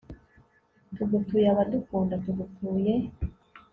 [0.95, 2.93] tugutuye abadukunda, tugutuye